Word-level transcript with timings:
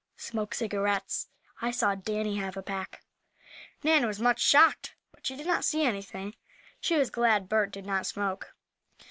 "Smoke 0.17 0.55
cigarettes. 0.55 1.27
I 1.61 1.69
saw 1.69 1.93
Danny 1.93 2.37
have 2.37 2.57
a 2.57 2.63
pack." 2.63 3.03
Nan 3.83 4.07
was 4.07 4.19
much 4.19 4.41
shocked, 4.41 4.95
but 5.11 5.27
she 5.27 5.35
did 5.37 5.45
not 5.45 5.63
see 5.63 5.85
anything. 5.85 6.35
She 6.79 6.95
was 6.97 7.11
glad 7.11 7.47
Bert 7.47 7.69
did 7.69 7.85
not 7.85 8.07
smoke. 8.07 8.55